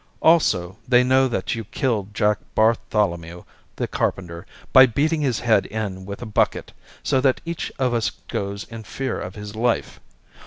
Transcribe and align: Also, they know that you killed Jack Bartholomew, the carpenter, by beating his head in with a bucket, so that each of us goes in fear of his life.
Also, 0.23 0.77
they 0.87 1.03
know 1.03 1.27
that 1.27 1.53
you 1.53 1.63
killed 1.63 2.15
Jack 2.15 2.39
Bartholomew, 2.55 3.43
the 3.75 3.87
carpenter, 3.87 4.47
by 4.73 4.87
beating 4.87 5.21
his 5.21 5.41
head 5.41 5.67
in 5.67 6.07
with 6.07 6.23
a 6.23 6.25
bucket, 6.25 6.71
so 7.03 7.21
that 7.21 7.39
each 7.45 7.71
of 7.77 7.93
us 7.93 8.09
goes 8.27 8.63
in 8.63 8.81
fear 8.81 9.19
of 9.21 9.35
his 9.35 9.55
life. 9.55 9.99